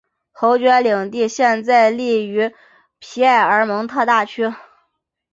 [0.31, 2.55] 侯爵领地现在隶属于
[2.97, 4.51] 皮埃蒙特大区。